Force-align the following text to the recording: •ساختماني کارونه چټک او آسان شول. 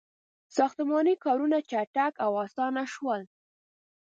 •ساختماني 0.57 1.13
کارونه 1.25 1.57
چټک 1.69 2.13
او 2.25 2.31
آسان 2.45 2.73
شول. 2.93 3.21